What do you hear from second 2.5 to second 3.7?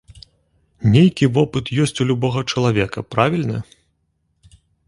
чалавека, правільна?